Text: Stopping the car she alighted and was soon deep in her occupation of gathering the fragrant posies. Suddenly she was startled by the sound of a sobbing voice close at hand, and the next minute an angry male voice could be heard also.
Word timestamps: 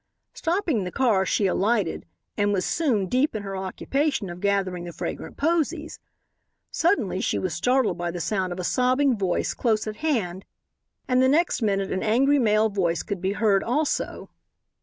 Stopping 0.33 0.83
the 0.83 0.91
car 0.91 1.27
she 1.27 1.45
alighted 1.45 2.07
and 2.35 2.51
was 2.51 2.65
soon 2.65 3.05
deep 3.05 3.35
in 3.35 3.43
her 3.43 3.55
occupation 3.55 4.31
of 4.31 4.39
gathering 4.41 4.85
the 4.85 4.91
fragrant 4.91 5.37
posies. 5.37 5.99
Suddenly 6.71 7.21
she 7.21 7.37
was 7.37 7.53
startled 7.53 7.99
by 7.99 8.09
the 8.09 8.19
sound 8.19 8.51
of 8.51 8.59
a 8.59 8.63
sobbing 8.63 9.15
voice 9.15 9.53
close 9.53 9.85
at 9.85 9.97
hand, 9.97 10.43
and 11.07 11.21
the 11.21 11.29
next 11.29 11.61
minute 11.61 11.91
an 11.91 12.01
angry 12.01 12.39
male 12.39 12.67
voice 12.69 13.03
could 13.03 13.21
be 13.21 13.33
heard 13.33 13.63
also. 13.63 14.31